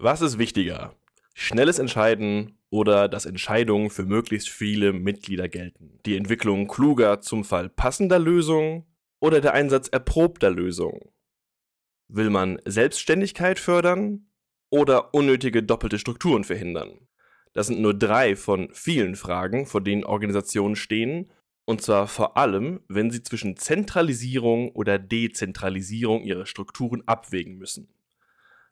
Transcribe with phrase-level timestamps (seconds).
[0.00, 0.94] Was ist wichtiger?
[1.34, 5.98] Schnelles Entscheiden oder dass Entscheidungen für möglichst viele Mitglieder gelten?
[6.06, 8.84] Die Entwicklung kluger zum Fall passender Lösungen
[9.18, 11.10] oder der Einsatz erprobter Lösungen?
[12.06, 14.28] Will man Selbstständigkeit fördern
[14.70, 17.08] oder unnötige doppelte Strukturen verhindern?
[17.52, 21.32] Das sind nur drei von vielen Fragen, vor denen Organisationen stehen,
[21.64, 27.97] und zwar vor allem, wenn sie zwischen Zentralisierung oder Dezentralisierung ihrer Strukturen abwägen müssen.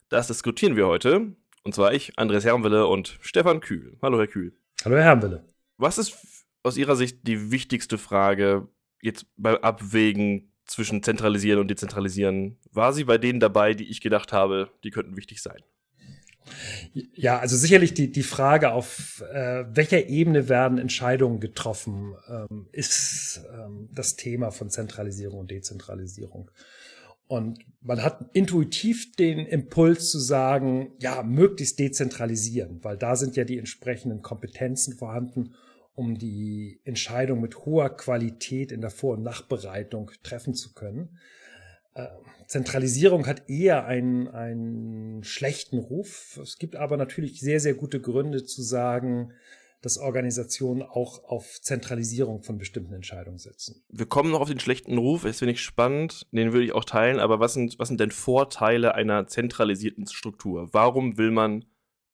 [0.09, 3.97] Das diskutieren wir heute, und zwar ich, Andres Hermwille und Stefan Kühl.
[4.01, 4.53] Hallo, Herr Kühl.
[4.85, 5.43] Hallo, Herr Hermwille.
[5.75, 6.17] Was ist
[6.63, 8.69] aus Ihrer Sicht die wichtigste Frage
[9.01, 12.57] jetzt beim Abwägen zwischen Zentralisieren und Dezentralisieren?
[12.71, 15.61] War sie bei denen dabei, die ich gedacht habe, die könnten wichtig sein?
[16.93, 23.41] Ja, also sicherlich die, die Frage, auf äh, welcher Ebene werden Entscheidungen getroffen, ähm, ist
[23.53, 26.49] ähm, das Thema von Zentralisierung und Dezentralisierung.
[27.27, 33.43] Und man hat intuitiv den Impuls zu sagen, ja, möglichst dezentralisieren, weil da sind ja
[33.43, 35.53] die entsprechenden Kompetenzen vorhanden,
[35.93, 41.17] um die Entscheidung mit hoher Qualität in der Vor- und Nachbereitung treffen zu können.
[41.95, 42.07] Äh,
[42.45, 46.39] Zentralisierung hat eher einen, einen schlechten Ruf.
[46.41, 49.33] Es gibt aber natürlich sehr, sehr gute Gründe zu sagen,
[49.81, 53.83] dass Organisationen auch auf Zentralisierung von bestimmten Entscheidungen setzen.
[53.89, 56.85] Wir kommen noch auf den schlechten Ruf, das finde ich spannend, den würde ich auch
[56.85, 60.69] teilen, aber was sind, was sind denn Vorteile einer zentralisierten Struktur?
[60.73, 61.65] Warum will man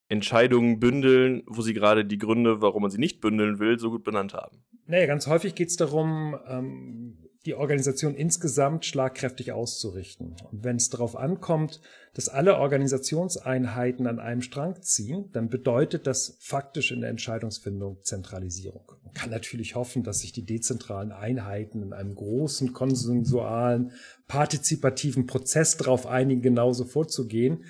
[0.09, 4.03] Entscheidungen bündeln, wo sie gerade die Gründe, warum man sie nicht bündeln will, so gut
[4.03, 4.63] benannt haben?
[4.85, 10.35] Naja, ganz häufig geht es darum, ähm, die Organisation insgesamt schlagkräftig auszurichten.
[10.49, 11.81] Und wenn es darauf ankommt,
[12.13, 18.93] dass alle Organisationseinheiten an einem Strang ziehen, dann bedeutet das faktisch in der Entscheidungsfindung Zentralisierung.
[19.03, 23.91] Man kann natürlich hoffen, dass sich die dezentralen Einheiten in einem großen, konsensualen,
[24.27, 27.65] partizipativen Prozess darauf einigen, genauso vorzugehen.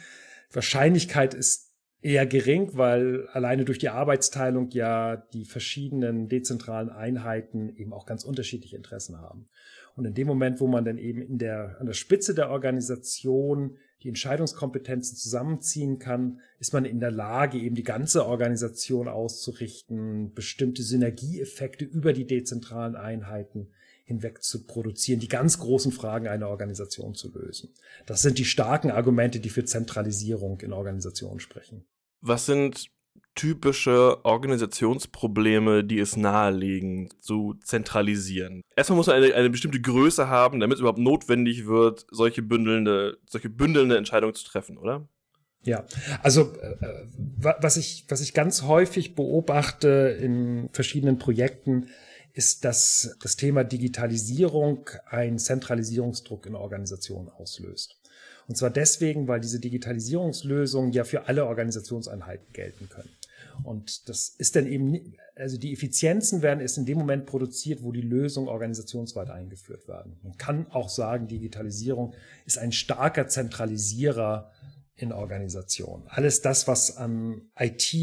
[0.52, 1.63] Wahrscheinlichkeit ist
[2.04, 8.26] eher gering, weil alleine durch die Arbeitsteilung ja die verschiedenen dezentralen Einheiten eben auch ganz
[8.26, 9.48] unterschiedliche Interessen haben.
[9.96, 13.78] Und in dem Moment, wo man dann eben in der, an der Spitze der Organisation
[14.02, 20.84] die Entscheidungskompetenzen zusammenziehen kann, ist man in der Lage, eben die ganze Organisation auszurichten, bestimmte
[20.84, 23.70] Synergieeffekte über die dezentralen Einheiten
[24.04, 27.70] hinweg zu produzieren, die ganz großen Fragen einer Organisation zu lösen.
[28.06, 31.86] Das sind die starken Argumente, die für Zentralisierung in Organisationen sprechen.
[32.26, 32.90] Was sind
[33.36, 38.62] typische Organisationsprobleme, die es nahelegen, zu zentralisieren?
[38.78, 43.18] Erstmal muss man eine, eine bestimmte Größe haben, damit es überhaupt notwendig wird, solche bündelnde,
[43.28, 45.06] solche bündelnde Entscheidungen zu treffen, oder?
[45.66, 45.86] Ja,
[46.22, 46.76] also äh,
[47.38, 51.88] was ich was ich ganz häufig beobachte in verschiedenen Projekten
[52.34, 58.00] ist, dass das Thema Digitalisierung einen Zentralisierungsdruck in Organisationen auslöst.
[58.48, 63.10] Und zwar deswegen, weil diese Digitalisierungslösungen ja für alle Organisationseinheiten gelten können.
[63.64, 67.92] Und das ist dann eben, also die Effizienzen werden erst in dem Moment produziert, wo
[67.92, 70.18] die Lösungen organisationsweit eingeführt werden.
[70.24, 72.14] Man kann auch sagen, Digitalisierung
[72.46, 74.52] ist ein starker Zentralisierer
[74.96, 76.04] in Organisationen.
[76.08, 77.94] Alles das, was an IT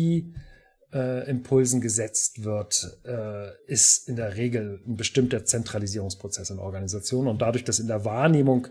[0.93, 7.29] äh, Impulsen gesetzt wird, äh, ist in der Regel ein bestimmter Zentralisierungsprozess in Organisationen.
[7.29, 8.69] Und dadurch, dass in der Wahrnehmung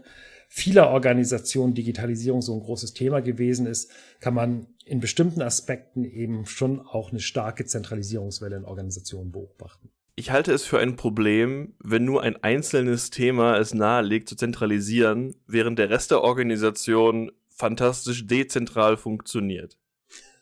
[0.47, 6.45] vieler Organisationen Digitalisierung so ein großes Thema gewesen ist, kann man in bestimmten Aspekten eben
[6.45, 9.89] schon auch eine starke Zentralisierungswelle in Organisationen beobachten.
[10.15, 15.35] Ich halte es für ein Problem, wenn nur ein einzelnes Thema es nahelegt zu zentralisieren,
[15.47, 19.77] während der Rest der Organisation fantastisch dezentral funktioniert.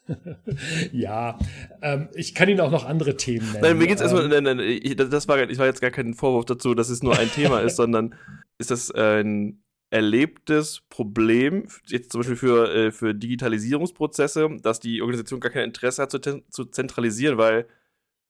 [0.91, 1.38] ja,
[1.81, 3.62] ähm, ich kann Ihnen auch noch andere Themen nennen.
[3.62, 6.13] Nein, mir geht's erstmal, ähm, nein, nein, ich, das war, ich war jetzt gar kein
[6.13, 8.16] Vorwurf dazu, dass es nur ein Thema ist, sondern
[8.57, 15.40] ist das ein erlebtes Problem, jetzt zum Beispiel für, äh, für Digitalisierungsprozesse, dass die Organisation
[15.40, 16.19] gar kein Interesse hat zu,
[16.50, 17.67] zu zentralisieren, weil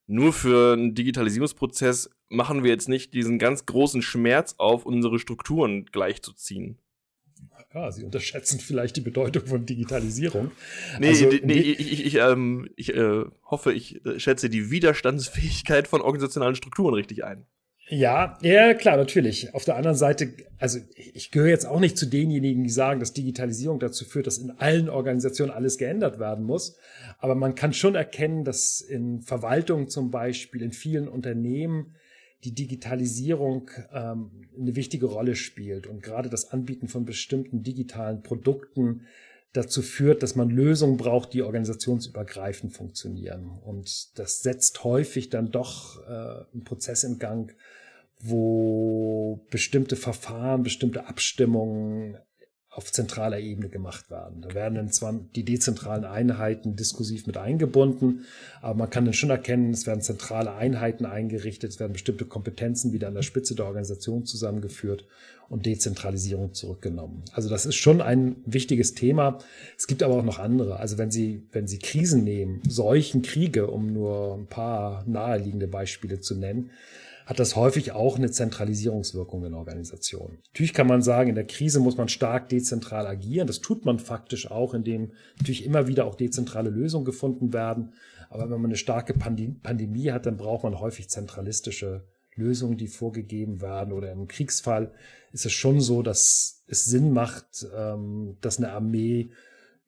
[0.07, 5.85] nur für einen Digitalisierungsprozess machen wir jetzt nicht diesen ganz großen Schmerz auf, unsere Strukturen
[5.85, 6.79] gleichzuziehen.
[7.73, 10.51] Ja, Sie unterschätzen vielleicht die Bedeutung von Digitalisierung.
[10.99, 15.87] Nee, also, nee ich, ich, ich, ähm, ich äh, hoffe, ich äh, schätze die Widerstandsfähigkeit
[15.87, 17.45] von organisationalen Strukturen richtig ein.
[17.89, 19.53] Ja, ja, klar, natürlich.
[19.53, 23.13] Auf der anderen Seite, also ich gehöre jetzt auch nicht zu denjenigen, die sagen, dass
[23.13, 26.77] Digitalisierung dazu führt, dass in allen Organisationen alles geändert werden muss.
[27.19, 31.95] Aber man kann schon erkennen, dass in Verwaltung zum Beispiel, in vielen Unternehmen
[32.43, 39.07] die Digitalisierung ähm, eine wichtige Rolle spielt und gerade das Anbieten von bestimmten digitalen Produkten
[39.53, 43.49] dazu führt, dass man Lösungen braucht, die organisationsübergreifend funktionieren.
[43.63, 47.55] Und das setzt häufig dann doch äh, einen Prozess in Gang,
[48.19, 52.17] wo bestimmte Verfahren, bestimmte Abstimmungen
[52.77, 54.41] auf zentraler Ebene gemacht werden.
[54.41, 58.25] Da werden dann zwar die dezentralen Einheiten diskursiv mit eingebunden,
[58.61, 62.93] aber man kann dann schon erkennen, es werden zentrale Einheiten eingerichtet, es werden bestimmte Kompetenzen
[62.93, 65.05] wieder an der Spitze der Organisation zusammengeführt
[65.49, 67.23] und Dezentralisierung zurückgenommen.
[67.31, 69.39] Also das ist schon ein wichtiges Thema.
[69.75, 70.79] Es gibt aber auch noch andere.
[70.79, 76.19] Also wenn Sie, wenn Sie Krisen nehmen, Seuchen, Kriege, um nur ein paar naheliegende Beispiele
[76.19, 76.69] zu nennen,
[77.27, 80.39] hat das häufig auch eine Zentralisierungswirkung in Organisationen.
[80.47, 83.47] Natürlich kann man sagen, in der Krise muss man stark dezentral agieren.
[83.47, 87.91] Das tut man faktisch auch, indem natürlich immer wieder auch dezentrale Lösungen gefunden werden.
[88.29, 93.59] Aber wenn man eine starke Pandemie hat, dann braucht man häufig zentralistische Lösungen, die vorgegeben
[93.59, 93.91] werden.
[93.91, 94.93] Oder im Kriegsfall
[95.33, 99.31] ist es schon so, dass es Sinn macht, ähm, dass eine Armee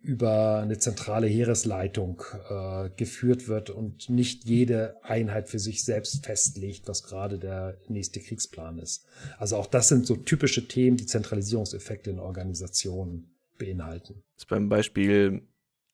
[0.02, 6.88] über eine zentrale Heeresleitung äh, geführt wird und nicht jede Einheit für sich selbst festlegt,
[6.88, 9.06] was gerade der nächste Kriegsplan ist.
[9.38, 14.24] Also auch das sind so typische Themen, die Zentralisierungseffekte in Organisationen beinhalten.
[14.38, 15.42] Ist beim Beispiel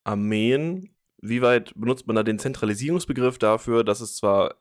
[0.03, 0.91] Armeen.
[1.21, 4.55] Wie weit benutzt man da den Zentralisierungsbegriff dafür, dass es zwar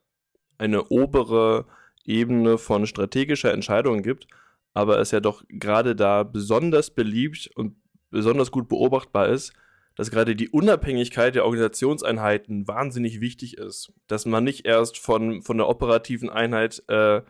[0.56, 1.66] eine obere
[2.06, 4.26] Ebene von strategischer Entscheidungen gibt,
[4.72, 7.76] aber es ja doch gerade da besonders beliebt und
[8.14, 9.52] besonders gut beobachtbar ist,
[9.96, 13.92] dass gerade die Unabhängigkeit der Organisationseinheiten wahnsinnig wichtig ist.
[14.06, 17.22] Dass man nicht erst von, von der operativen Einheit äh,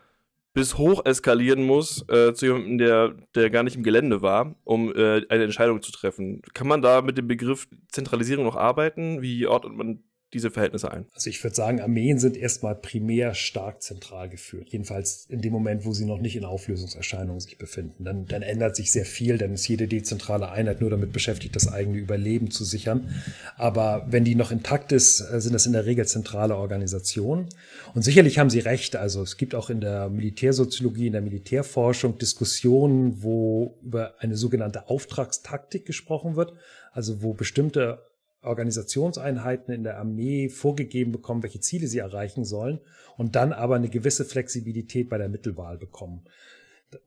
[0.55, 4.95] bis hoch eskalieren muss äh, zu jemandem, der, der gar nicht im Gelände war, um
[4.95, 6.43] äh, eine Entscheidung zu treffen.
[6.55, 9.21] Kann man da mit dem Begriff Zentralisierung noch arbeiten?
[9.21, 10.05] Wie ordnet man
[10.35, 11.07] diese Verhältnisse ein?
[11.15, 14.69] Also ich würde sagen, Armeen sind erstmal primär stark zentral geführt.
[14.71, 18.05] Jedenfalls in dem Moment, wo sie noch nicht in Auflösungserscheinungen sich befinden.
[18.05, 21.73] Dann, dann ändert sich sehr viel, dann ist jede dezentrale Einheit nur damit beschäftigt, das
[21.73, 23.15] eigene Überleben zu sichern.
[23.57, 27.49] Aber wenn die noch intakt ist, äh, sind das in der Regel zentrale Organisationen.
[27.95, 28.97] Und sicherlich haben Sie recht.
[28.97, 34.89] Also es gibt auch in der Militärsoziologie, in der Militärforschung Diskussionen, wo über eine sogenannte
[34.89, 36.53] Auftragstaktik gesprochen wird.
[36.93, 38.03] Also wo bestimmte
[38.45, 42.81] Organisationseinheiten in der Armee vorgegeben bekommen, welche Ziele sie erreichen sollen
[43.17, 46.25] und dann aber eine gewisse Flexibilität bei der Mittelwahl bekommen.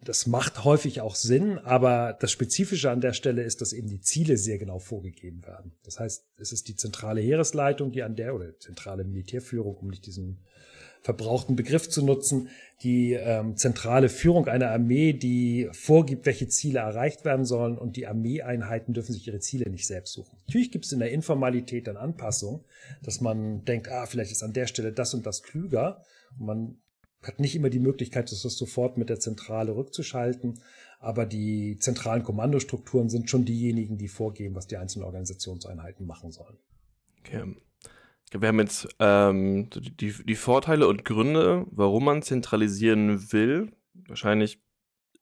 [0.03, 4.01] Das macht häufig auch Sinn, aber das Spezifische an der Stelle ist, dass eben die
[4.01, 5.73] Ziele sehr genau vorgegeben werden.
[5.83, 10.05] Das heißt, es ist die zentrale Heeresleitung, die an der oder zentrale Militärführung, um nicht
[10.05, 10.43] diesen
[11.01, 12.49] verbrauchten Begriff zu nutzen,
[12.83, 18.07] die ähm, zentrale Führung einer Armee, die vorgibt, welche Ziele erreicht werden sollen und die
[18.07, 20.37] Armeeeinheiten dürfen sich ihre Ziele nicht selbst suchen.
[20.47, 22.61] Natürlich gibt es in der Informalität dann Anpassungen,
[23.01, 26.03] dass man denkt, ah, vielleicht ist an der Stelle das und das klüger.
[26.37, 26.77] Und man
[27.23, 30.59] hat nicht immer die Möglichkeit, das sofort mit der Zentrale rückzuschalten,
[30.99, 36.57] aber die zentralen Kommandostrukturen sind schon diejenigen, die vorgeben, was die einzelnen Organisationseinheiten machen sollen.
[37.19, 37.55] Okay.
[38.31, 43.71] Wir haben jetzt ähm, die, die Vorteile und Gründe, warum man zentralisieren will,
[44.07, 44.59] wahrscheinlich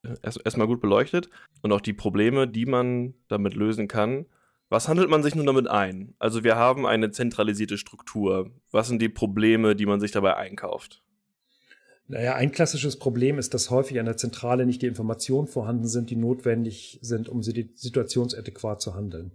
[0.04, 1.30] äh, erst, erstmal gut beleuchtet
[1.62, 4.25] und auch die Probleme, die man damit lösen kann.
[4.69, 6.16] Was handelt man sich nun damit ein?
[6.18, 8.50] Also wir haben eine zentralisierte Struktur.
[8.72, 11.04] Was sind die Probleme, die man sich dabei einkauft?
[12.08, 16.10] Naja, ein klassisches Problem ist, dass häufig an der Zentrale nicht die Informationen vorhanden sind,
[16.10, 19.31] die notwendig sind, um situationsadäquat zu handeln.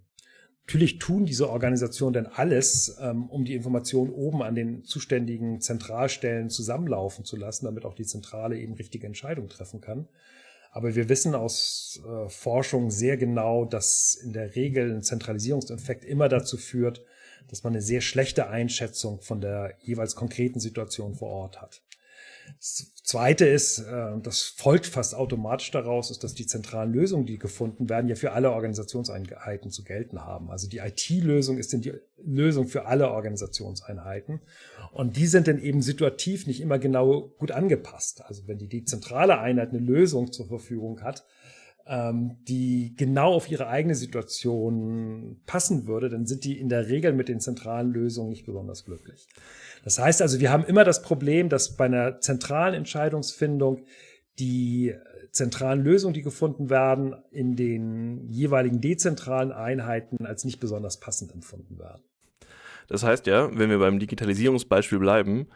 [0.66, 6.48] Natürlich tun diese Organisationen denn alles, ähm, um die Informationen oben an den zuständigen Zentralstellen
[6.48, 10.06] zusammenlaufen zu lassen, damit auch die Zentrale eben richtige Entscheidungen treffen kann.
[10.70, 16.28] Aber wir wissen aus äh, Forschung sehr genau, dass in der Regel ein Zentralisierungseffekt immer
[16.28, 17.04] dazu führt,
[17.48, 21.82] dass man eine sehr schlechte Einschätzung von der jeweils konkreten Situation vor Ort hat.
[22.58, 27.38] Das Zweite ist, äh, das folgt fast automatisch daraus, ist, dass die zentralen Lösungen, die
[27.38, 30.50] gefunden werden, ja für alle Organisationseinheiten zu gelten haben.
[30.50, 34.40] Also die IT-Lösung ist denn die Lösung für alle Organisationseinheiten.
[34.92, 38.22] Und die sind dann eben situativ nicht immer genau gut angepasst.
[38.24, 41.24] Also wenn die dezentrale Einheit eine Lösung zur Verfügung hat,
[41.92, 47.28] die genau auf ihre eigene Situation passen würde, dann sind die in der Regel mit
[47.28, 49.26] den zentralen Lösungen nicht besonders glücklich.
[49.82, 53.86] Das heißt also, wir haben immer das Problem, dass bei einer zentralen Entscheidungsfindung
[54.38, 54.94] die
[55.32, 61.78] zentralen Lösungen, die gefunden werden, in den jeweiligen dezentralen Einheiten als nicht besonders passend empfunden
[61.78, 62.02] werden.
[62.88, 65.48] Das heißt ja, wenn wir beim Digitalisierungsbeispiel bleiben,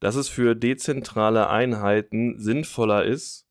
[0.00, 3.46] dass es für dezentrale Einheiten sinnvoller ist,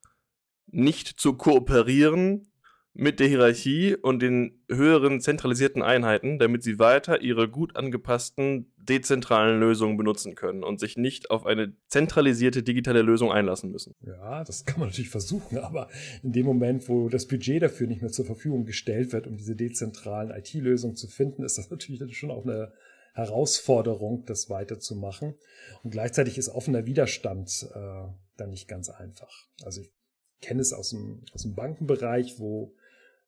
[0.67, 2.47] nicht zu kooperieren
[2.93, 9.59] mit der Hierarchie und den höheren zentralisierten Einheiten, damit sie weiter ihre gut angepassten dezentralen
[9.59, 13.95] Lösungen benutzen können und sich nicht auf eine zentralisierte digitale Lösung einlassen müssen.
[14.01, 15.87] Ja, das kann man natürlich versuchen, aber
[16.21, 19.55] in dem Moment, wo das Budget dafür nicht mehr zur Verfügung gestellt wird, um diese
[19.55, 22.73] dezentralen IT-Lösungen zu finden, ist das natürlich schon auch eine
[23.13, 25.35] Herausforderung, das weiterzumachen.
[25.83, 29.31] Und gleichzeitig ist offener Widerstand äh, dann nicht ganz einfach.
[29.63, 29.91] Also ich
[30.41, 32.73] kenne es aus dem, aus dem Bankenbereich, wo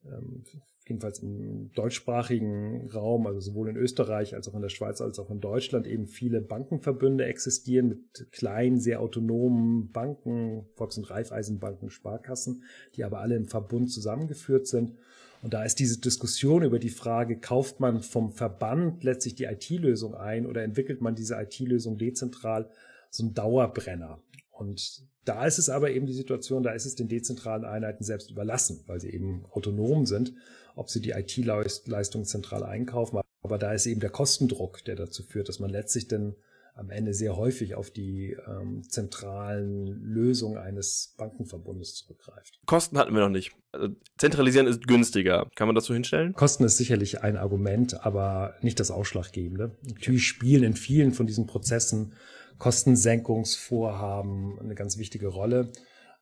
[0.06, 0.44] ähm,
[0.88, 5.30] jedenfalls im deutschsprachigen Raum, also sowohl in Österreich als auch in der Schweiz als auch
[5.30, 12.64] in Deutschland eben viele Bankenverbünde existieren mit kleinen, sehr autonomen Banken, Volks- und Raiffeisenbanken, Sparkassen,
[12.96, 14.94] die aber alle im Verbund zusammengeführt sind.
[15.42, 20.16] Und da ist diese Diskussion über die Frage, kauft man vom Verband letztlich die IT-Lösung
[20.16, 22.70] ein oder entwickelt man diese IT-Lösung dezentral,
[23.10, 24.20] so ein Dauerbrenner.
[24.54, 28.30] Und da ist es aber eben die Situation, da ist es den dezentralen Einheiten selbst
[28.30, 30.34] überlassen, weil sie eben autonom sind,
[30.76, 33.20] ob sie die IT-Leistung zentral einkaufen.
[33.42, 36.36] Aber da ist eben der Kostendruck, der dazu führt, dass man letztlich dann
[36.76, 42.60] am Ende sehr häufig auf die ähm, zentralen Lösungen eines Bankenverbundes zurückgreift.
[42.66, 43.52] Kosten hatten wir noch nicht.
[43.72, 45.50] Also zentralisieren ist günstiger.
[45.56, 46.34] Kann man das so hinstellen?
[46.34, 49.76] Kosten ist sicherlich ein Argument, aber nicht das Ausschlaggebende.
[49.84, 52.14] Natürlich spielen in vielen von diesen Prozessen
[52.58, 55.72] Kostensenkungsvorhaben eine ganz wichtige Rolle.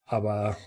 [0.05, 0.57] Aber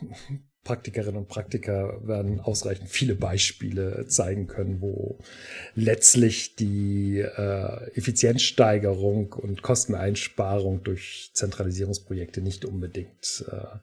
[0.64, 5.18] Praktikerinnen und Praktiker werden ausreichend viele Beispiele zeigen können, wo
[5.74, 13.78] letztlich die äh, Effizienzsteigerung und Kosteneinsparung durch Zentralisierungsprojekte nicht unbedingt äh,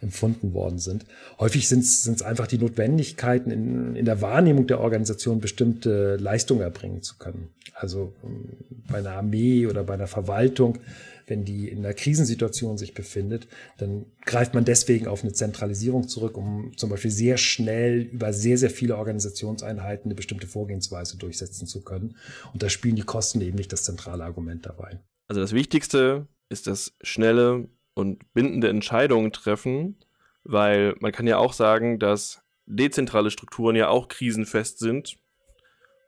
[0.00, 1.06] empfunden worden sind.
[1.38, 7.02] Häufig sind es einfach die Notwendigkeiten in, in der Wahrnehmung der Organisation bestimmte Leistungen erbringen
[7.02, 7.50] zu können.
[7.74, 8.56] Also ähm,
[8.88, 10.78] bei einer Armee oder bei einer Verwaltung,
[11.26, 16.36] wenn die in einer Krisensituation sich befindet, dann greift man deswegen auf eine Zentralisierung zurück,
[16.36, 21.82] um zum Beispiel sehr schnell über sehr, sehr viele Organisationseinheiten eine bestimmte Vorgehensweise durchsetzen zu
[21.82, 22.16] können.
[22.52, 25.00] Und da spielen die Kosten eben nicht das zentrale Argument dabei.
[25.28, 29.96] Also das Wichtigste ist das schnelle und bindende Entscheidungen treffen,
[30.42, 35.16] weil man kann ja auch sagen, dass dezentrale Strukturen ja auch krisenfest sind,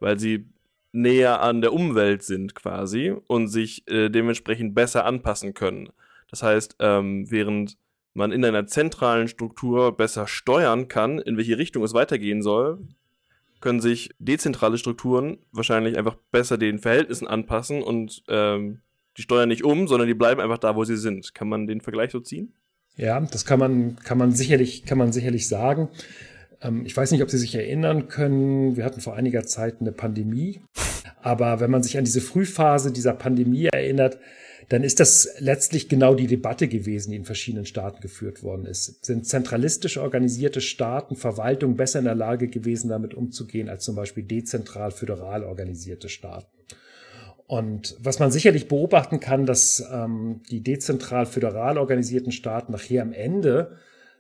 [0.01, 0.49] weil sie
[0.93, 5.91] näher an der Umwelt sind quasi und sich äh, dementsprechend besser anpassen können.
[6.31, 7.77] Das heißt, ähm, während
[8.15, 12.79] man in einer zentralen Struktur besser steuern kann, in welche Richtung es weitergehen soll,
[13.61, 18.81] können sich dezentrale Strukturen wahrscheinlich einfach besser den Verhältnissen anpassen und ähm,
[19.17, 21.35] die steuern nicht um, sondern die bleiben einfach da, wo sie sind.
[21.35, 22.53] Kann man den Vergleich so ziehen?
[22.97, 25.89] Ja, das kann man, kann man sicherlich, kann man sicherlich sagen.
[26.63, 28.77] Ähm, ich weiß nicht, ob Sie sich erinnern können.
[28.77, 30.61] Wir hatten vor einiger Zeit eine Pandemie.
[31.23, 34.19] Aber wenn man sich an diese Frühphase dieser Pandemie erinnert,
[34.69, 39.05] dann ist das letztlich genau die Debatte gewesen, die in verschiedenen Staaten geführt worden ist.
[39.05, 44.25] Sind zentralistisch organisierte Staaten, Verwaltungen besser in der Lage gewesen, damit umzugehen, als zum Beispiel
[44.25, 46.49] dezentral föderal organisierte Staaten?
[47.47, 53.13] Und was man sicherlich beobachten kann, dass ähm, die dezentral föderal organisierten Staaten nachher am
[53.13, 53.77] Ende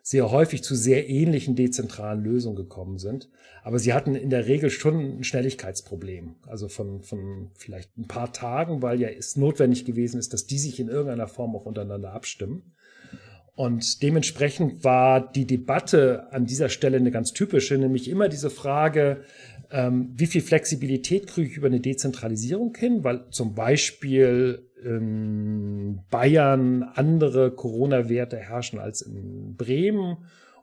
[0.09, 3.29] sehr häufig zu sehr ähnlichen dezentralen Lösungen gekommen sind.
[3.65, 6.37] Aber sie hatten in der Regel schon ein Schnelligkeitsproblem.
[6.47, 10.59] Also von, von vielleicht ein paar Tagen, weil ja es notwendig gewesen ist, dass die
[10.59, 12.76] sich in irgendeiner Form auch untereinander abstimmen.
[13.57, 19.23] Und dementsprechend war die Debatte an dieser Stelle eine ganz typische, nämlich immer diese Frage,
[19.71, 26.83] ähm, wie viel Flexibilität kriege ich über eine Dezentralisierung hin, weil zum Beispiel in Bayern
[26.83, 30.19] andere Corona-Werte herrschen als in Bremen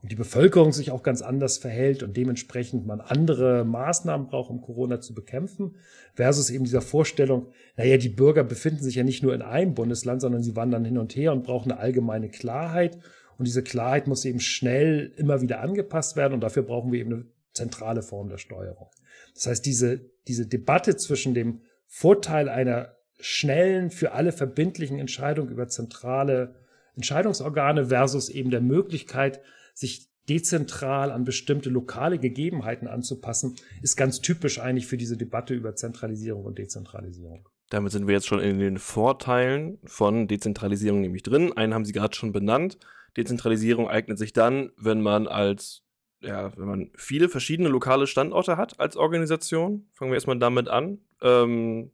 [0.10, 5.00] die Bevölkerung sich auch ganz anders verhält und dementsprechend man andere Maßnahmen braucht, um Corona
[5.00, 5.78] zu bekämpfen,
[6.14, 10.20] versus eben dieser Vorstellung, naja, die Bürger befinden sich ja nicht nur in einem Bundesland,
[10.20, 13.00] sondern sie wandern hin und her und brauchen eine allgemeine Klarheit.
[13.38, 17.14] Und diese Klarheit muss eben schnell immer wieder angepasst werden und dafür brauchen wir eben
[17.14, 18.90] eine zentrale Form der Steuerung.
[19.36, 25.70] Das heißt, diese, diese Debatte zwischen dem Vorteil einer schnellen, für alle verbindlichen Entscheidungen über
[25.70, 26.56] zentrale
[26.98, 29.40] Entscheidungsorgane versus eben der Möglichkeit,
[29.74, 35.76] sich dezentral an bestimmte lokale Gegebenheiten anzupassen, ist ganz typisch eigentlich für diese Debatte über
[35.76, 37.50] Zentralisierung und Dezentralisierung.
[37.70, 41.52] Damit sind wir jetzt schon in den Vorteilen von Dezentralisierung nämlich drin.
[41.54, 42.78] Einen haben Sie gerade schon benannt.
[43.18, 45.84] Dezentralisierung eignet sich dann, wenn man als
[46.22, 51.00] ja, wenn man viele verschiedene lokale Standorte hat als Organisation, fangen wir erstmal damit an.
[51.22, 51.92] Ähm,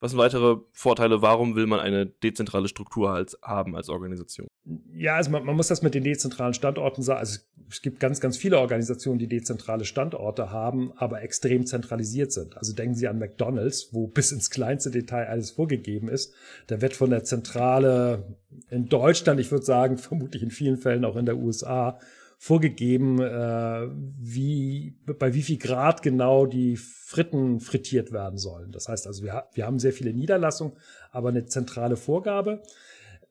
[0.00, 1.22] was sind weitere Vorteile?
[1.22, 4.48] Warum will man eine dezentrale Struktur als, haben als Organisation?
[4.94, 7.18] Ja, also man, man, muss das mit den dezentralen Standorten sagen.
[7.20, 12.56] Also es gibt ganz, ganz viele Organisationen, die dezentrale Standorte haben, aber extrem zentralisiert sind.
[12.56, 16.32] Also denken Sie an McDonald's, wo bis ins kleinste Detail alles vorgegeben ist.
[16.68, 18.36] Da wird von der Zentrale
[18.70, 21.98] in Deutschland, ich würde sagen, vermutlich in vielen Fällen auch in der USA,
[22.38, 23.88] vorgegeben, äh,
[24.18, 28.72] wie, bei wie viel Grad genau die Fritten frittiert werden sollen.
[28.72, 30.76] Das heißt also, wir, wir haben sehr viele Niederlassungen,
[31.12, 32.60] aber eine zentrale Vorgabe.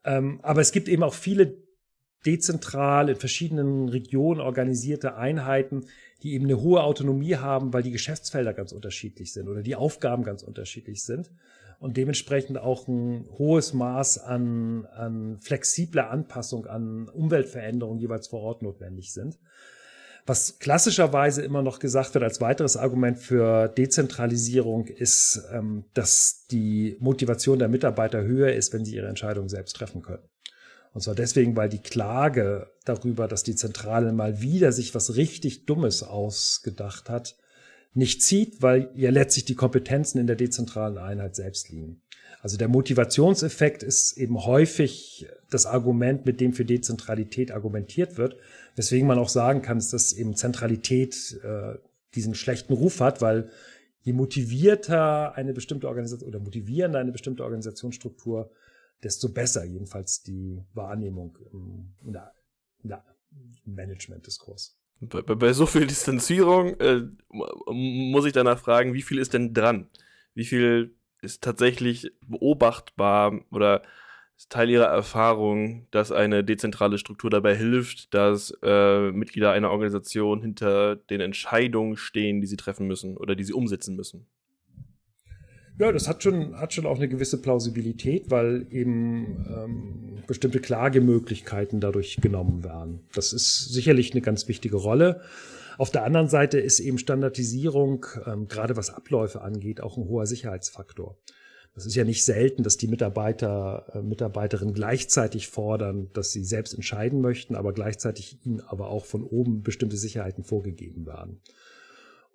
[0.04, 1.58] Ähm, aber es gibt eben auch viele
[2.26, 5.86] dezentral in verschiedenen Regionen organisierte Einheiten,
[6.24, 10.24] die eben eine hohe Autonomie haben, weil die Geschäftsfelder ganz unterschiedlich sind oder die Aufgaben
[10.24, 11.32] ganz unterschiedlich sind
[11.80, 18.62] und dementsprechend auch ein hohes Maß an, an flexibler Anpassung an Umweltveränderungen jeweils vor Ort
[18.62, 19.40] notwendig sind.
[20.26, 26.96] Was klassischerweise immer noch gesagt wird als weiteres Argument für Dezentralisierung ist, ähm, dass die
[27.00, 30.24] Motivation der Mitarbeiter höher ist, wenn sie ihre Entscheidungen selbst treffen können.
[30.94, 35.66] Und zwar deswegen, weil die Klage darüber, dass die Zentrale mal wieder sich was richtig
[35.66, 37.38] Dummes ausgedacht hat,
[37.94, 42.02] nicht zieht, weil ja letztlich die Kompetenzen in der dezentralen Einheit selbst liegen.
[42.42, 48.38] Also der Motivationseffekt ist eben häufig das Argument, mit dem für Dezentralität argumentiert wird,
[48.76, 51.78] weswegen man auch sagen kann, dass eben Zentralität äh,
[52.16, 53.50] diesen schlechten Ruf hat, weil
[54.02, 58.52] je motivierter eine bestimmte Organisation oder motivierender eine bestimmte Organisationsstruktur,
[59.04, 62.34] desto besser jedenfalls die Wahrnehmung im, in der,
[62.84, 63.06] in der
[63.66, 64.78] Management-Diskurs.
[65.02, 69.90] Bei, bei, so viel Distanzierung äh, muss ich danach fragen, wie viel ist denn dran?
[70.36, 73.82] Wie viel ist tatsächlich beobachtbar oder
[74.42, 80.42] ist Teil ihrer Erfahrung, dass eine dezentrale Struktur dabei hilft, dass äh, Mitglieder einer Organisation
[80.42, 84.26] hinter den Entscheidungen stehen, die sie treffen müssen oder die sie umsetzen müssen?
[85.78, 91.80] Ja, das hat schon, hat schon auch eine gewisse Plausibilität, weil eben ähm, bestimmte Klagemöglichkeiten
[91.80, 93.02] dadurch genommen werden.
[93.14, 95.22] Das ist sicherlich eine ganz wichtige Rolle.
[95.78, 100.26] Auf der anderen Seite ist eben Standardisierung, ähm, gerade was Abläufe angeht, auch ein hoher
[100.26, 101.18] Sicherheitsfaktor.
[101.74, 106.74] Das ist ja nicht selten, dass die Mitarbeiter, äh, Mitarbeiterinnen gleichzeitig fordern, dass sie selbst
[106.74, 111.42] entscheiden möchten, aber gleichzeitig ihnen aber auch von oben bestimmte Sicherheiten vorgegeben werden.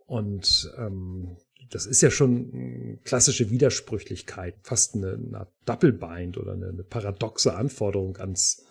[0.06, 1.36] Und ähm,
[1.70, 8.16] das ist ja schon klassische Widersprüchlichkeit, fast eine, eine Doppelbind oder eine, eine paradoxe Anforderung
[8.18, 8.64] ans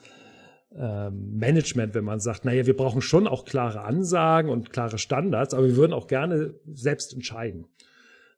[0.74, 5.54] äh, Management, wenn man sagt, naja, wir brauchen schon auch klare Ansagen und klare Standards,
[5.54, 7.68] aber wir würden auch gerne selbst entscheiden.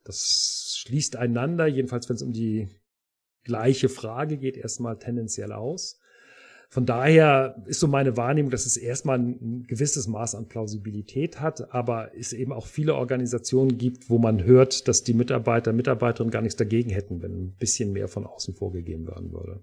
[0.07, 2.69] Das schließt einander, jedenfalls wenn es um die
[3.43, 5.99] gleiche Frage geht, erstmal tendenziell aus.
[6.69, 11.73] Von daher ist so meine Wahrnehmung, dass es erstmal ein gewisses Maß an Plausibilität hat,
[11.73, 16.41] aber es eben auch viele Organisationen gibt, wo man hört, dass die Mitarbeiter, Mitarbeiterinnen gar
[16.41, 19.61] nichts dagegen hätten, wenn ein bisschen mehr von außen vorgegeben werden würde.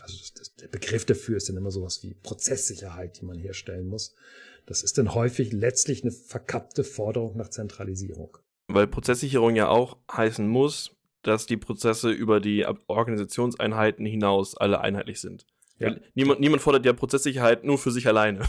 [0.00, 3.86] Also das, das, der Begriff dafür ist dann immer sowas wie Prozesssicherheit, die man herstellen
[3.86, 4.14] muss.
[4.66, 8.38] Das ist dann häufig letztlich eine verkappte Forderung nach Zentralisierung.
[8.66, 15.20] Weil Prozesssicherung ja auch heißen muss, dass die Prozesse über die Organisationseinheiten hinaus alle einheitlich
[15.20, 15.46] sind.
[15.78, 15.96] Ja.
[16.14, 18.40] Niemand, niemand fordert ja Prozesssicherheit nur für sich alleine.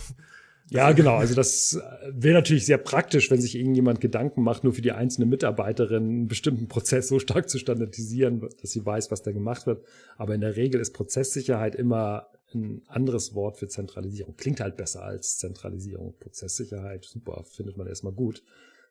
[0.70, 1.18] Ja, genau.
[1.18, 5.28] Also das wäre natürlich sehr praktisch, wenn sich irgendjemand Gedanken macht, nur für die einzelne
[5.28, 9.86] Mitarbeiterin einen bestimmten Prozess so stark zu standardisieren, dass sie weiß, was da gemacht wird.
[10.18, 14.36] Aber in der Regel ist Prozesssicherheit immer ein anderes Wort für Zentralisierung.
[14.38, 16.16] Klingt halt besser als Zentralisierung.
[16.20, 18.42] Prozesssicherheit, super, findet man erstmal gut.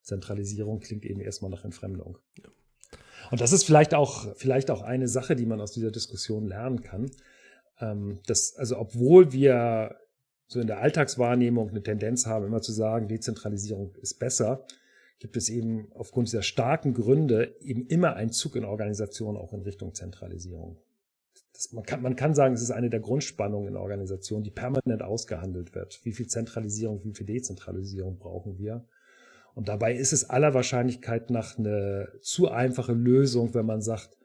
[0.05, 2.19] Zentralisierung klingt eben erstmal nach Entfremdung.
[2.39, 2.51] Ja.
[3.31, 6.83] Und das ist vielleicht auch, vielleicht auch eine Sache, die man aus dieser Diskussion lernen
[6.83, 7.11] kann
[7.81, 9.97] ähm, das, also obwohl wir
[10.47, 14.65] so in der Alltagswahrnehmung eine Tendenz haben, immer zu sagen, Dezentralisierung ist besser,
[15.19, 19.63] gibt es eben aufgrund dieser starken Gründe eben immer einen Zug in Organisationen auch in
[19.63, 20.79] Richtung Zentralisierung.
[21.55, 25.03] Das, man, kann, man kann sagen, es ist eine der Grundspannungen in Organisationen, die permanent
[25.03, 26.01] ausgehandelt wird.
[26.05, 28.85] Wie viel Zentralisierung, wie viel Dezentralisierung brauchen wir?
[29.55, 34.17] Und dabei ist es aller Wahrscheinlichkeit nach eine zu einfache Lösung, wenn man sagt,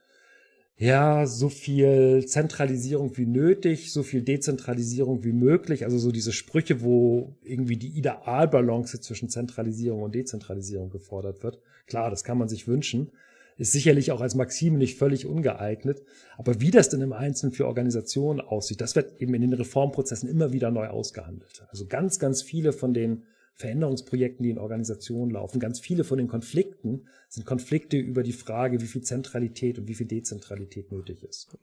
[0.76, 5.84] ja, so viel Zentralisierung wie nötig, so viel Dezentralisierung wie möglich.
[5.84, 11.60] Also so diese Sprüche, wo irgendwie die Idealbalance zwischen Zentralisierung und Dezentralisierung gefordert wird.
[11.86, 13.12] Klar, das kann man sich wünschen.
[13.58, 16.02] Ist sicherlich auch als Maxime nicht völlig ungeeignet.
[16.38, 20.30] Aber wie das denn im Einzelnen für Organisationen aussieht, das wird eben in den Reformprozessen
[20.30, 21.66] immer wieder neu ausgehandelt.
[21.68, 23.24] Also ganz, ganz viele von den
[23.60, 25.60] Veränderungsprojekten, die in Organisationen laufen.
[25.60, 29.96] Ganz viele von den Konflikten sind Konflikte über die Frage, wie viel Zentralität und wie
[29.96, 31.58] viel Dezentralität nötig ist.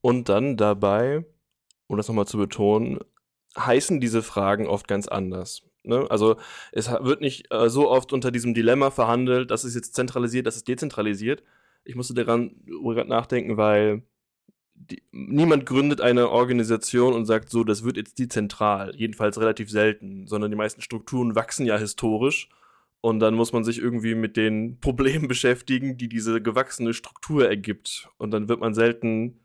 [0.00, 1.24] Und dann dabei,
[1.88, 3.00] um das nochmal zu betonen,
[3.58, 5.62] heißen diese Fragen oft ganz anders.
[5.82, 6.06] Ne?
[6.08, 6.36] Also
[6.70, 10.54] es wird nicht äh, so oft unter diesem Dilemma verhandelt, das ist jetzt zentralisiert, das
[10.54, 11.42] ist dezentralisiert.
[11.82, 12.52] Ich musste daran
[13.08, 14.02] nachdenken, weil
[14.90, 18.94] die, niemand gründet eine Organisation und sagt so, das wird jetzt dezentral.
[18.96, 22.48] Jedenfalls relativ selten, sondern die meisten Strukturen wachsen ja historisch.
[23.00, 28.08] Und dann muss man sich irgendwie mit den Problemen beschäftigen, die diese gewachsene Struktur ergibt.
[28.18, 29.40] Und dann wird man selten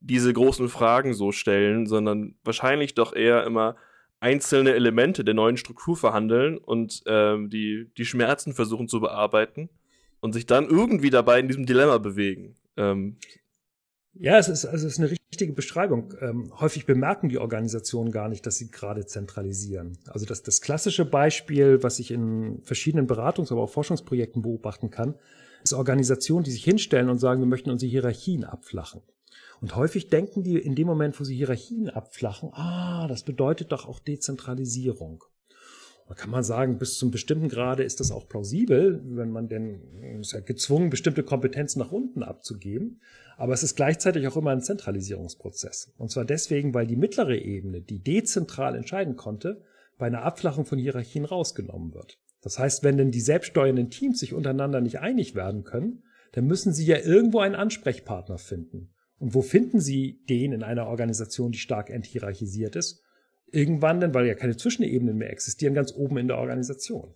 [0.00, 3.76] diese großen Fragen so stellen, sondern wahrscheinlich doch eher immer
[4.20, 9.68] einzelne Elemente der neuen Struktur verhandeln und ähm, die, die Schmerzen versuchen zu bearbeiten
[10.20, 12.54] und sich dann irgendwie dabei in diesem Dilemma bewegen.
[12.76, 13.16] Ähm,
[14.16, 16.14] ja, es ist, also es ist eine richtige Beschreibung.
[16.20, 19.98] Ähm, häufig bemerken die Organisationen gar nicht, dass sie gerade zentralisieren.
[20.06, 25.16] Also das, das klassische Beispiel, was ich in verschiedenen Beratungs-, aber auch Forschungsprojekten beobachten kann,
[25.64, 29.02] ist Organisationen, die sich hinstellen und sagen, wir möchten unsere Hierarchien abflachen.
[29.60, 33.88] Und häufig denken die in dem Moment, wo sie Hierarchien abflachen, ah, das bedeutet doch
[33.88, 35.24] auch Dezentralisierung.
[36.06, 40.20] Da kann man sagen, bis zum bestimmten Grade ist das auch plausibel, wenn man denn
[40.20, 43.00] ist ja gezwungen, bestimmte Kompetenzen nach unten abzugeben.
[43.36, 45.92] Aber es ist gleichzeitig auch immer ein Zentralisierungsprozess.
[45.96, 49.62] Und zwar deswegen, weil die mittlere Ebene, die dezentral entscheiden konnte,
[49.96, 52.18] bei einer Abflachung von Hierarchien rausgenommen wird.
[52.42, 56.72] Das heißt, wenn denn die selbststeuernden Teams sich untereinander nicht einig werden können, dann müssen
[56.72, 58.92] sie ja irgendwo einen Ansprechpartner finden.
[59.18, 63.03] Und wo finden sie den in einer Organisation, die stark enthierarchisiert ist?
[63.54, 67.14] Irgendwann dann, weil ja keine Zwischenebenen mehr existieren, ganz oben in der Organisation.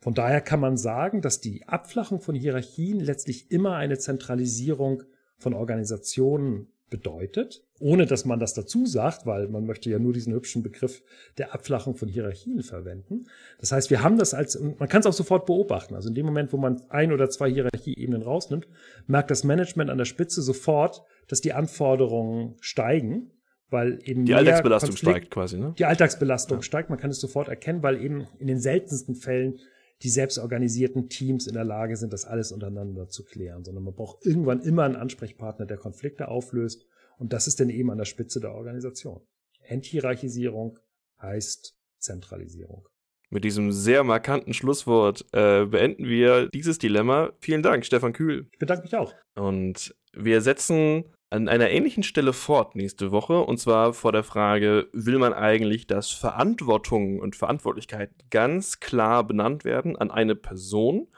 [0.00, 5.02] Von daher kann man sagen, dass die Abflachung von Hierarchien letztlich immer eine Zentralisierung
[5.38, 10.34] von Organisationen bedeutet, ohne dass man das dazu sagt, weil man möchte ja nur diesen
[10.34, 11.02] hübschen Begriff
[11.36, 13.26] der Abflachung von Hierarchien verwenden.
[13.58, 15.94] Das heißt, wir haben das als, man kann es auch sofort beobachten.
[15.94, 18.68] Also in dem Moment, wo man ein oder zwei Hierarchieebenen rausnimmt,
[19.06, 23.30] merkt das Management an der Spitze sofort, dass die Anforderungen steigen,
[23.70, 25.74] weil eben die Alltagsbelastung Konflikt, steigt quasi, ne?
[25.78, 26.62] Die Alltagsbelastung ja.
[26.62, 26.90] steigt.
[26.90, 29.58] Man kann es sofort erkennen, weil eben in den seltensten Fällen
[30.02, 34.24] die selbstorganisierten Teams in der Lage sind, das alles untereinander zu klären, sondern man braucht
[34.24, 36.86] irgendwann immer einen Ansprechpartner, der Konflikte auflöst.
[37.18, 39.20] Und das ist dann eben an der Spitze der Organisation.
[39.62, 40.78] Enthierarchisierung
[41.20, 42.86] heißt Zentralisierung.
[43.30, 47.32] Mit diesem sehr markanten Schlusswort äh, beenden wir dieses Dilemma.
[47.40, 48.46] Vielen Dank, Stefan Kühl.
[48.52, 49.14] Ich bedanke mich auch.
[49.34, 53.40] Und wir setzen an einer ähnlichen Stelle fort nächste Woche.
[53.40, 59.64] Und zwar vor der Frage, will man eigentlich, dass Verantwortung und Verantwortlichkeit ganz klar benannt
[59.64, 61.08] werden an eine Person?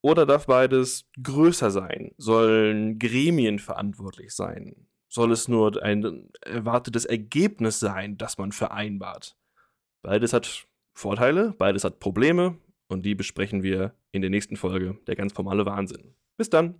[0.00, 2.12] Oder darf beides größer sein?
[2.18, 4.86] Sollen Gremien verantwortlich sein?
[5.08, 9.36] Soll es nur ein erwartetes Ergebnis sein, das man vereinbart?
[10.02, 15.16] Beides hat Vorteile, beides hat Probleme und die besprechen wir in der nächsten Folge, der
[15.16, 16.14] ganz formale Wahnsinn.
[16.36, 16.76] Bis dann!